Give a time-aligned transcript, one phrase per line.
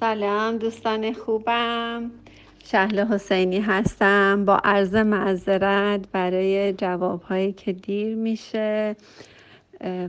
[0.00, 2.10] سلام دوستان خوبم.
[2.64, 4.44] شهل حسینی هستم.
[4.44, 8.96] با عرض معذرت برای جواب هایی که دیر میشه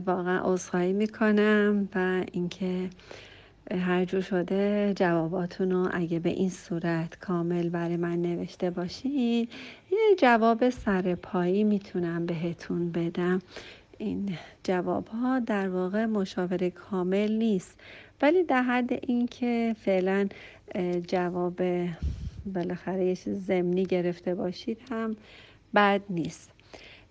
[0.06, 2.90] واقعا عذرخواهی می‌کنم و اینکه
[3.70, 9.48] هر جور شده جواباتون رو اگه به این صورت کامل برای من نوشته باشین
[9.90, 13.42] یه جواب سر پایی می‌تونم بهتون بدم.
[13.98, 17.80] این جواب ها در واقع مشاوره کامل نیست.
[18.22, 20.28] ولی در حد اینکه فعلا
[21.08, 21.60] جواب
[22.46, 25.16] بالاخره یه چیز زمینی گرفته باشید هم
[25.74, 26.50] بد نیست.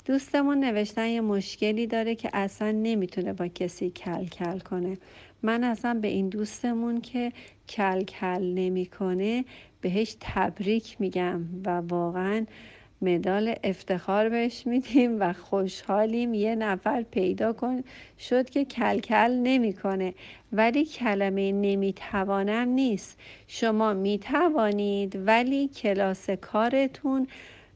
[0.06, 4.98] دوستمون نوشتن یه مشکلی داره که اصلا نمی‌تونه با کسی کل کل کنه.
[5.44, 7.32] من اصلا به این دوستمون که
[7.70, 9.46] کل کل نمی‌کنه
[9.82, 12.46] بهش تبریک میگم و واقعا
[13.04, 17.84] مدال افتخار بهش میدیم و خوشحالیم یه نفر پیدا کن
[18.20, 20.14] شد که کلکل نمی‌کنه.
[20.54, 23.20] ولی کلمه نمی‌توانم نیست.
[23.48, 27.28] شما می‌توانید ولی کلاس کارتون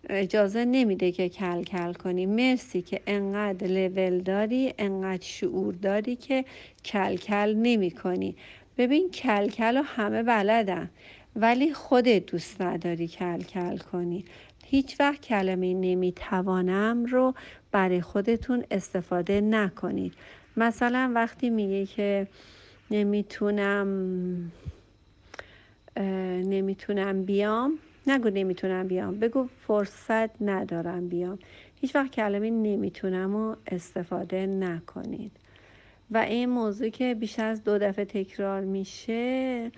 [0.09, 2.25] اجازه نمیده که کل کل کنی.
[2.25, 6.45] مرسی که انقدر لول داری انقدر شعور داری که
[6.85, 8.35] کل کل نمی کنی
[8.77, 10.89] ببین کل کل همه بلدن
[11.35, 14.25] ولی خودت دوست نداری کل کل کنی.
[14.69, 17.33] هیچ وقت کلمه نمی‌توانم رو
[17.71, 20.13] برای خودتون استفاده نکنید.
[20.57, 22.27] مثلا وقتی میگه که
[22.91, 23.87] نمی‌تونم
[26.43, 27.73] نمی‌تونم بیام
[28.07, 31.39] نگو نمی‌تونم بیام بگو فرصت ندارم بیام.
[31.81, 35.31] هیچ وقت کلمه نمی‌تونم رو استفاده نکنید.
[36.11, 39.71] و این موضوع که بیش از دو دفعه تکرار میشه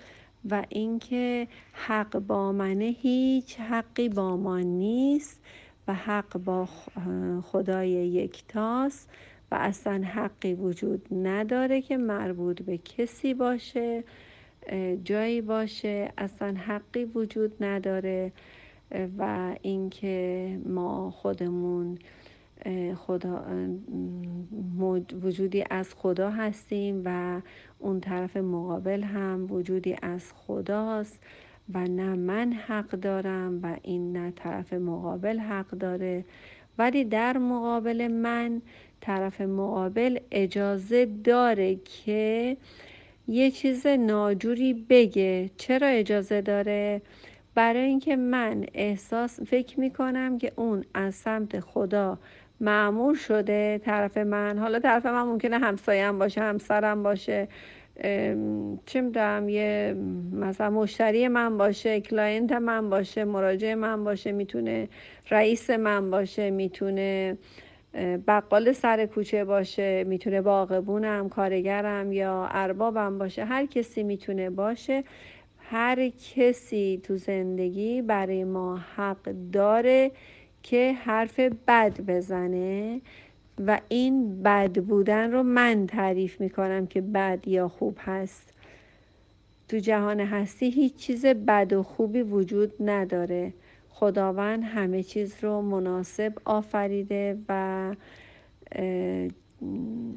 [0.44, 5.40] و اینکه حق با منه هیچ حقی با ما نیست
[5.88, 6.68] و حق با
[7.42, 9.10] خدای یکتاست
[9.50, 14.04] و اصلا حقی وجود نداره که مربوط به کسی باشه
[15.04, 18.32] جایی باشه اصلا حقی وجود نداره
[19.18, 21.98] و اینکه ما خودمون
[22.96, 23.44] خدا
[25.22, 27.40] وجودی از خدا هستیم و
[27.78, 31.20] اون طرف مقابل هم وجودی از خداست
[31.74, 36.24] و نه من حق دارم و این نه طرف مقابل حق داره.
[36.78, 38.62] ولی در مقابل من
[39.00, 42.56] طرف مقابل اجازه داره که
[43.28, 45.50] یه چیز ناجوری بگه.
[45.56, 47.02] چرا اجازه داره؟
[47.54, 52.18] برای اینکه من احساس فکر می‌کنم که اون از سمت خدا
[52.60, 54.58] معمور شده طرف من.
[54.58, 57.48] حالا طرف من ممکنه همسایم باشه همسرم باشه.
[58.86, 59.96] چه می‌دونم یه
[60.32, 64.88] مثلا مشتری من باشه client من باشه مراجع من باشه می‌تونه
[65.30, 67.38] رئیس من باشه می‌تونه
[68.26, 73.44] بقال سر کوچه باشه می‌تونه باغبونم کارگرم یا اربابم باشه.
[73.44, 75.04] هر کسی می‌تونه باشه.
[75.58, 80.10] هر کسی تو زندگی برای ما حق داره.
[80.62, 83.00] که حرف بد بزنه
[83.66, 88.52] و این بد بودن رو من تعریف می‌کنم که بد یا خوب هست.
[89.68, 93.52] تو جهان هستی هیچ چیز بد و خوبی وجود نداره.
[93.88, 97.94] خداوند همه چیز رو مناسب آفریده و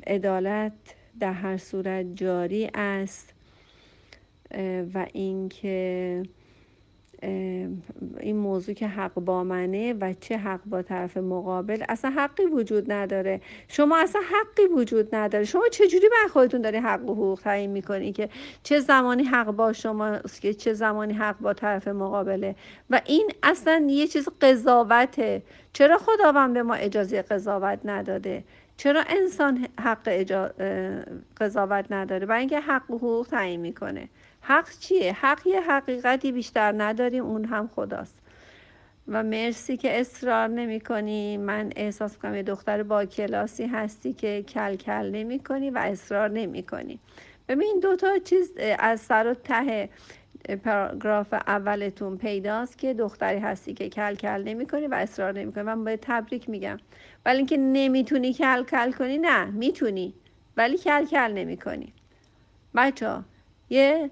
[0.07, 0.71] عدالت
[1.19, 3.33] در هر صورت جاری است.
[4.93, 6.23] و اینکه
[8.19, 12.91] این موضوع که حق با منه و چه حق با طرف مقابل اصلا حقی وجود
[12.91, 13.41] نداره.
[13.67, 15.45] شما اصلا حقی وجود نداره.
[15.45, 18.29] شما چجوری بر خودتون داری حق و حقوق تعیین می‌کنی که
[18.63, 22.55] چه زمانی حق با شما که چه زمانی حق با طرف مقابله؟
[22.89, 25.41] و این اصلا یه چیز قضاوته.
[25.73, 28.43] چرا خداوند به ما اجازه قضاوت نداده؟
[28.77, 30.09] چرا انسان حق
[31.37, 34.09] قضاوت نداره؟ برای اینکه حق و حقوق تعیین می‌کنه.
[34.45, 38.17] حق چیه؟ حق یه حقیقتی بیشتر نداریم اون هم خداست.
[39.07, 44.43] و مرسی که اصرار نمی کنی من احساس کنم یه دختر با کلاسی هستی که
[44.43, 46.99] کل کل نمی کنی و اصرار نمی کنی
[47.47, 49.89] ببین دو تا چیز از سر و ته
[50.63, 55.63] پاراگراف اولتون پیداست که دختری هستی که کل کل نمی کنی و اصرار نمی کنی
[55.63, 56.77] من باید تبریک میگم.
[57.25, 60.13] ولی اینکه نمی‌تونی کل کل کنی نه می‌تونی.
[60.57, 61.93] ولی کل کل نمی کنی
[62.75, 63.19] بچه
[63.69, 64.09] یه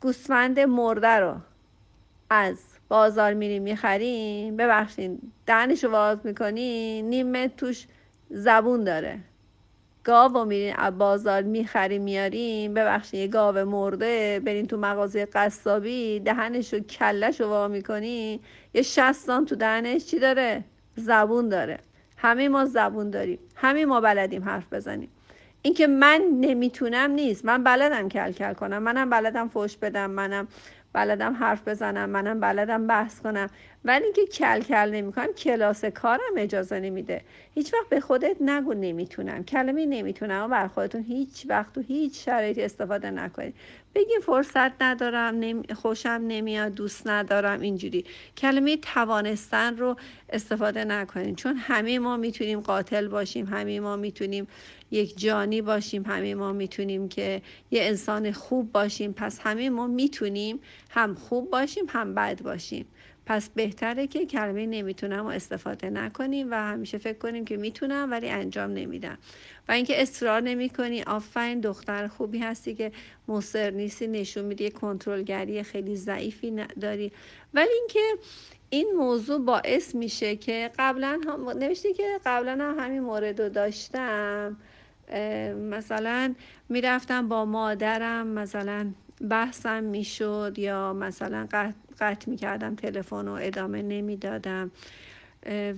[0.00, 1.36] گوسفند مرده رو
[2.30, 2.58] از
[2.88, 4.56] بازار میریم می‌خریم.
[4.56, 7.86] ببخشین دهنش رو باز می‌کنین نیمه توش
[8.30, 9.18] زبون داره.
[10.04, 12.74] گاو رو میرین از بازار می‌خریم میاریم.
[12.74, 18.40] ببخشین یه گاو مرده برین تو مغازه قصابی دهنش رو کلش رو وا می‌کنی.
[18.74, 20.64] یه شستان تو دهنش چی داره؟
[20.96, 21.78] زبون داره.
[22.16, 23.38] همه ما زبون داریم.
[23.54, 25.08] همه ما بلدیم حرف بزنیم.
[25.66, 27.44] اینکه من نمی‌تونم نیست.
[27.44, 28.78] من بلدم کل کل کنم.
[28.82, 30.10] منم بلدم فوش بدم.
[30.10, 30.48] منم
[30.94, 32.10] بلدم حرف بزنم.
[32.10, 33.50] منم بلدم بحث کنم.
[33.86, 37.20] ولی اینکه کل کل نمی‌کنم کلاس کارم اجازه نمیده.
[37.54, 39.44] هیچ وقت به خودت نگو نمی‌تونم.
[39.44, 43.54] کلمه نمی‌تونم و بر خودتون هیچ وقت تو هیچ شرایطی استفاده نکنید.
[43.94, 45.62] بگین فرصت ندارم.
[45.74, 48.04] خوشم نمیاد دوست ندارم اینجوری.
[48.36, 49.96] کلمه توانستن رو
[50.30, 54.46] استفاده نکنید چون همه ما می‌تونیم قاتل باشیم همه ما می‌تونیم
[54.90, 59.12] یک جانی باشیم همه ما می‌تونیم که یه انسان خوب باشیم.
[59.12, 60.60] پس همه ما می‌تونیم
[60.90, 62.86] هم خوب باشیم هم بد باشیم.
[63.26, 68.28] پس بهتره که کلمه نمی‌تونم و استفاده نکنیم و همیشه فکر کنیم که می‌تونم ولی
[68.28, 69.18] انجام نمیدم.
[69.68, 72.92] و اینکه اصرار نمی کنی آفرین دختر خوبی هستی که
[73.28, 76.50] مصر نیستی نشون میدی کنترلگری خیلی ضعیفی
[76.80, 77.12] داری
[77.54, 78.00] ولی اینکه
[78.70, 84.56] این موضوع باعث میشه که قبلا هم نوشته که قبلا هم همین مورد داشتم
[85.70, 86.34] مثلا
[86.68, 88.92] می‌رفتم با مادرم مثلا
[89.30, 91.46] بحثم می‌شد یا مثلا
[92.00, 94.70] قطع می‌کردم تلفن رو ادامه نمی‌دادم.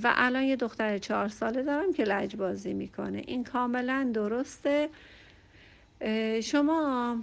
[0.03, 3.23] و الان یه دختر چهار ساله دارم که لجبازی می‌کنه.
[3.27, 4.89] این کاملا درسته.
[6.43, 7.17] شما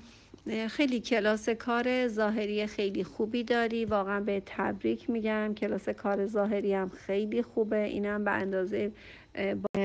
[0.67, 3.85] خیلی کلاس کار ظاهری خیلی خوبی داری.
[3.85, 5.53] واقعا به تبریک میگم.
[5.53, 7.83] کلاس کار ظاهری هم خیلی خوبه.
[7.83, 8.91] اینم به اندازه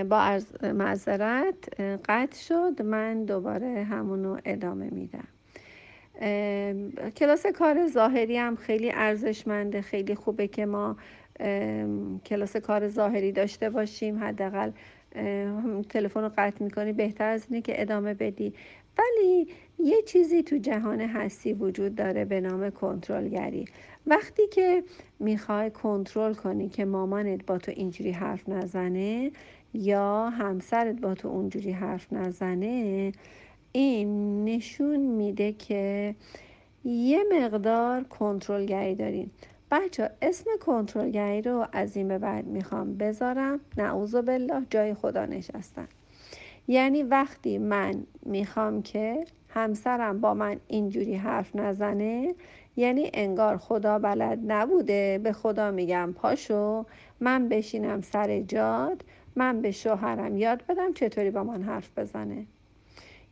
[0.09, 2.83] با معذرت قطع شد.
[2.83, 5.29] من دوباره همونو ادامه میدم.
[7.17, 10.97] کلاس کار ظاهری هم خیلی ارزشمنده خیلی خوبه که ما
[12.27, 14.71] کلاس کار ظاهری داشته باشیم حداقل.
[15.89, 18.55] تلفن رو قطع می‌کنی بهتر از اینه که ادامه بدی.
[18.99, 23.65] ولی یه چیزی تو جهان هستی وجود داره به نام کنترلگری.
[24.07, 24.85] وقتی که
[25.21, 29.31] می‌خوای کنترل کنی که مامانت با تو اینجوری حرف نزنه
[29.75, 33.13] یا همسرت با تو اونجوری حرف نزنه
[33.73, 36.15] این نشون میده که
[36.85, 39.31] یه مقدار کنترلگری دارین.
[39.71, 43.61] بچه اسم کنترلگری رو از این به بعد می‌خوام بذارم.
[43.77, 45.89] نعوذ بالله جای خدا نشستن.
[46.69, 52.35] یعنی وقتی من می‌خوام که همسرم با من اینجوری حرف نزنه
[52.77, 56.87] یعنی انگار خدا بلد نبوده به خدا میگم پاشو
[57.21, 59.05] من بشینم سر جاد
[59.37, 62.47] من به شوهرم یاد بدم چطوری با من حرف بزنه.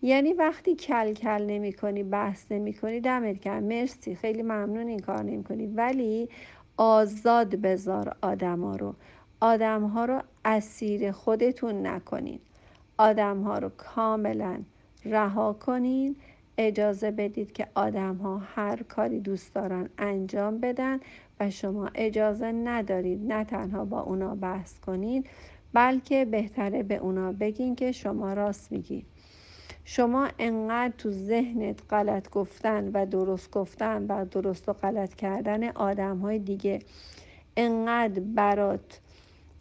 [0.03, 4.15] یعنی وقتی کل کل نمی کنی بحث نمی کنی دمت کرد مرسی.
[4.15, 6.29] خیلی ممنون این کار نمی کنی ولی
[6.77, 8.95] آزاد بذار آدما رو.
[9.41, 12.41] آدم ها رو اسیر خودتون نکنین.
[12.99, 14.63] آدم ها رو کاملا
[15.05, 16.17] رها کنین.
[16.59, 21.01] اجازه بدید که آدم ها هر کاری دوست دارن انجام بدن
[21.41, 23.33] و شما اجازه ندارید.
[23.33, 25.27] نه تنها با اونا بحث کنید
[25.73, 29.07] بلکه بهتره به اونا بگین که شما راست میگید
[29.91, 36.19] شما انقدر تو ذهنت غلط گفتن و درست گفتن و درست و غلط کردن آدم
[36.19, 36.79] های دیگه
[37.57, 39.01] انقدر برات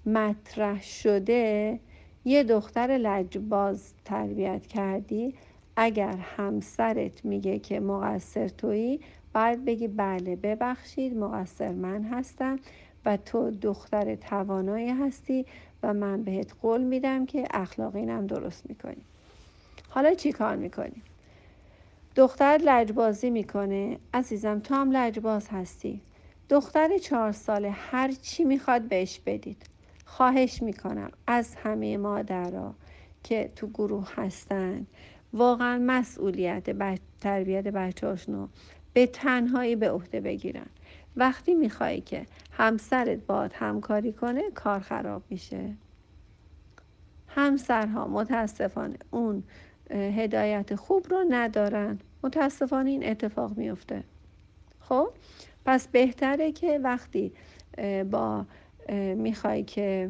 [0.06, 1.80] مطرح شده
[2.26, 5.34] یه دختر لجباز تربیت کردی
[5.76, 9.00] اگر همسرت میگه که مقصر تویی
[9.34, 12.60] باید بگی بله ببخشید مقصر من هستم
[13.06, 15.46] و تو دختر توانایی هستی
[15.84, 19.04] و من بهت قول میدم که اخلاقینم درست می‌کنی.
[19.90, 21.02] حالا چی کار می‌کنی؟
[22.16, 24.00] دختر لجبازی می‌کنه.
[24.14, 26.02] عزیزم تو هم لجباز هستی.
[26.50, 29.66] دختر چهار ساله هر چی می‌خواد بهش بدید.
[30.06, 32.76] خواهش می‌کنم از همه مادرها
[33.24, 34.88] که تو گروه هستن.
[35.34, 36.70] واقعا مسئولیت
[37.22, 38.48] تربیت بچهاشونو
[38.94, 40.66] به تنهایی به عهده بگیرن.
[41.16, 45.74] وقتی می‌خوای که همسرت باد همکاری کنه کار خراب میشه.
[47.38, 49.44] همسرها متاسفانه اون
[49.92, 52.00] هدایت خوب رو ندارن.
[52.24, 54.04] متاسفانه این اتفاق میفته.
[54.80, 55.10] خب؟
[55.66, 57.34] پس بهتره که وقتی
[58.12, 58.46] با
[59.16, 60.10] می‌خوای که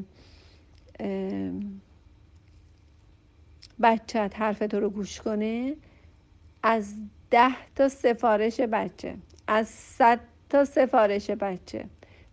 [3.81, 5.75] بچت حرف تو رو گوش کنه
[6.63, 6.93] از
[7.29, 9.15] ده تا سفارش بچه
[9.48, 10.19] از صد
[10.50, 11.86] تا سفارش بچه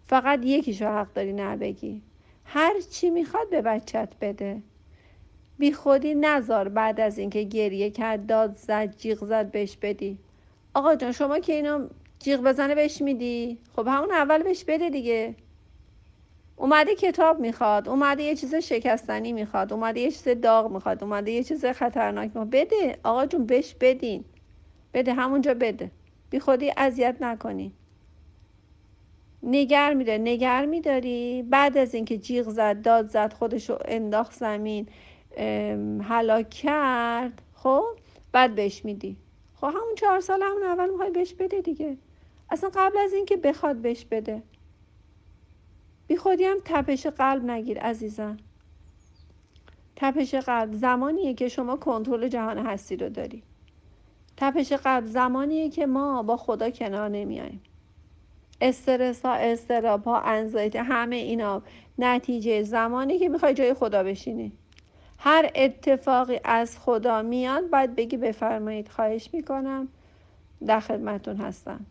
[0.07, 2.03] فقط یکیشو حق داری نبگی.
[2.45, 4.63] هر چی می‌خواد به بچت بده.
[5.59, 10.19] بی خودی نزار بعد از اینکه گریه کرد داد زد جیغ زد بهش بدی.
[10.75, 15.35] آقا جان شما که اینا جیغ بزنه بهش میدی؟ خب همون اول بهش بده دیگه.
[16.57, 21.43] اومده کتاب می‌خواد اومده یه چیز شکستنی می‌خواد اومده یه چیز داغ می‌خواد اومده یه
[21.43, 22.51] چیز خطرناک می‌خواد.
[22.51, 22.99] بده.
[23.03, 24.25] آقا جون بهش بدین.
[24.95, 25.91] بده همونجا بده.
[26.31, 27.73] بی خودی اذیت نکنی.
[29.43, 30.19] نگر میده.
[30.19, 31.43] نگر میداری.
[31.51, 34.89] بعد از اینکه جیغ زد داد زد خودشو انداخت زمین.
[36.03, 37.85] هلاک کرد خب
[38.33, 39.17] بعد بهش میدی.
[39.55, 41.97] خب همون چهار سال همون اول می‌خوای بهش بده دیگه.
[42.51, 44.43] اصلا قبل از اینکه بخواد بهش بده.
[46.07, 48.37] بی خودی هم تپش قلب نگیر عزیزم.
[49.97, 53.43] تپش قلب زمانیه که شما کنترل جهان هستی رو داری.
[54.37, 57.63] تپش قلب زمانیه که ما با خدا کنار نمیایم
[58.61, 61.63] استرس ها استراب ها انزایتی همه اینا
[61.99, 64.53] نتیجه زمانی که می‌خوای جای خدا بشینی.
[65.19, 68.89] هر اتفاقی از خدا میاد باید بگی بفرمایید.
[68.89, 69.89] خواهش می‌کنم.
[70.67, 71.87] در خدمتون هستم.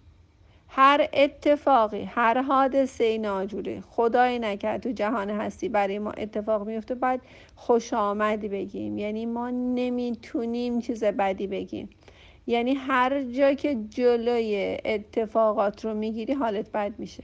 [0.67, 7.21] هر اتفاقی هر حادثه ناجوری خدای نکرد تو جهان هستی برای ما اتفاق میفته باید
[7.55, 8.97] خوش آمدی بگیم.
[8.97, 11.89] یعنی ما نمی‌تونیم چیز بدی بگیم.
[12.47, 17.23] یعنی هر جا که جلوی اتفاقات رو می‌گیری حالت بد میشه.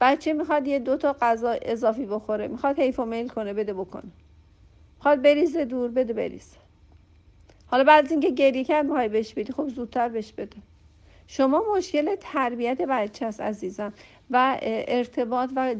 [0.00, 2.48] بچه می‌خواد یه دو تا غذا اضافی بخوره.
[2.48, 4.10] می‌خواد حیف و میل کنه بده بکنه.
[5.00, 6.56] می‌خواد بریزه دور بده بریزه
[7.66, 10.56] حالا بعد از اینکه گریه کرد می‌خوای بهش بدی؟ خب زودتر بهش بده.
[11.26, 13.92] شما مشکل تربیت بچه است عزیزم
[14.30, 15.74] و ارتباط و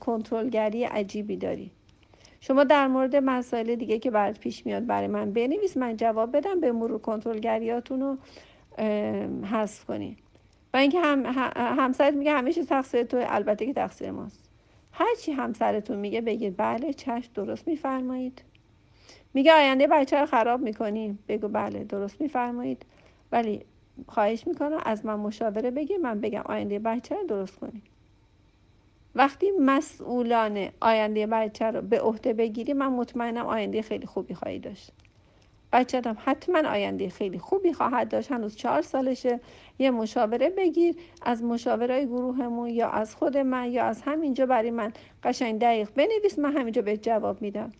[0.00, 1.70] کنترلگری عجیبی داری.
[2.40, 6.60] شما در مورد مسائل دیگه که برات پیش میاد برای من بنویس من جواب بدم
[6.60, 8.16] به مرور کنترلگریاتون رو
[9.46, 10.16] حذف کنی.
[10.74, 14.43] و اینکه هم همسرت میگه همیشه تقصیر تو البته که تقصیر ماست.
[14.96, 16.56] هرچی همسرتون میگه بگید.
[16.56, 18.42] بله چشم درست میفرمایید.
[19.34, 22.86] میگه آینده بچه رو خراب می‌کنی بگو بله درست میفرمایید.
[23.32, 23.64] ولی
[24.08, 25.98] خواهش می‌کنم از من مشاوره بگیر.
[25.98, 27.82] من بگم آینده بچه رو درست کنی
[29.14, 34.92] وقتی مسئولان آینده بچه رو به عهده بگیری من مطمئنم آینده خیلی خوبی خواهی داشت.
[35.74, 38.32] بچه هم حتما آینده خیلی خوبی خواهد داشت.
[38.32, 39.40] هنوز چهار سالشه.
[39.78, 44.92] یه مشاوره بگیر از مشاورای گروهمون یا از خود من یا از همینجا برای من
[45.22, 46.38] قشنگ دقیق بنویس.
[46.38, 47.72] من همینجا به جواب میدم.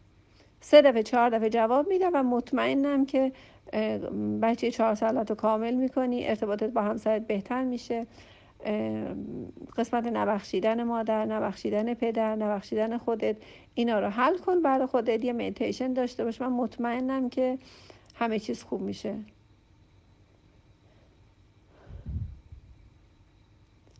[0.61, 3.33] سه دفعه چهار دفعه جواب میدم و مطمئنم که
[4.43, 6.29] بچه چهار سالت کامل می‌کنی.
[6.29, 8.07] ارتباطت با همسرت بهتر میشه.
[9.77, 13.37] قسمت نبخشیدن مادر نبخشیدن پدر نبخشیدن خودت
[13.75, 16.41] اینا رو حل کن برای خودت یه میتیشن داشته باش.
[16.41, 17.59] من مطمئنم که
[18.15, 19.15] همه چیز خوب میشه.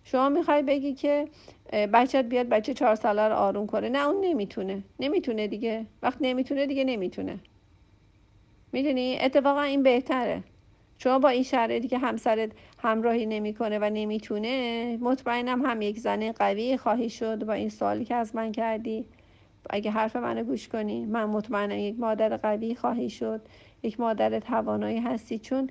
[0.05, 1.29] شما می‌خوای بگی که
[1.73, 3.89] بچت بیاد بچه چهار ساله رو آروم کنه.
[3.89, 4.83] نه اون نمی‌تونه.
[5.01, 5.87] نمی‌تونه دیگه.
[6.03, 7.39] وقت نمی‌تونه دیگه نمی‌تونه.
[8.73, 10.43] می‌دونی؟ اتفاقا این بهتره.
[10.99, 12.51] شما با این شرایطی که همسرت
[12.85, 18.15] همراهی نمی‌کنه و نمی‌تونه مطمئنم هم یک زنه قوی خواهی شد با این سوالی که
[18.15, 19.05] از من کردی.
[19.71, 23.41] اگه حرف منو گوش کنی من مطمئنم یک مادر قوی خواهی شد
[23.83, 25.71] یک مادر توانایی هستی چون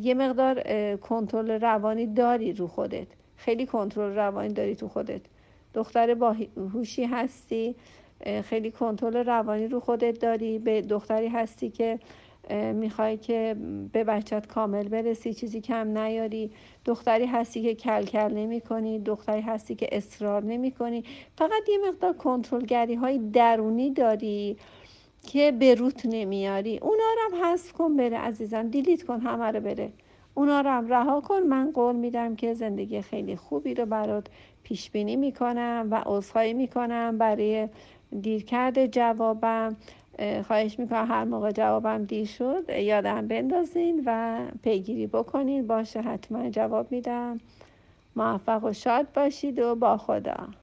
[0.00, 0.62] یه مقدار
[0.96, 3.06] کنترل روانی داری رو خودت.
[3.36, 5.20] خیلی کنترل روانی داری تو خودت.
[5.74, 7.74] دختر با هوشی هستی
[8.44, 10.58] خیلی کنترل روانی رو خودت داری.
[10.58, 11.98] به دختری هستی که
[12.74, 13.56] می‌خوای که
[13.92, 16.50] به بچت کامل برسی چیزی کم نیاری.
[16.84, 21.04] دختری هستی که کل کل نمی کنی دختری هستی که اصرار نمی کنی
[21.38, 24.56] فقط یه مقدار کنترلگری های درونی داری
[25.22, 26.78] که به روت نمیاری.
[26.78, 28.68] اونا رو هم حذف کن بره عزیزم.
[28.68, 29.92] دیلیت کن همه رو بره.
[30.34, 31.42] اونا رو هم رها کن.
[31.42, 34.26] من قول میدم که زندگی خیلی خوبی رو برات
[34.62, 37.68] پیش بینی می‌کنم و عذرخواهی می‌کنم برای
[38.20, 39.76] دیرکرد جوابم.
[40.46, 45.66] خواهش می‌کنم هر موقع جوابم دیر شد یادم بندازین و پیگیری بکنین.
[45.66, 47.40] باشه حتما جواب میدم.
[48.16, 50.50] موفق و شاد باشید و با خدا.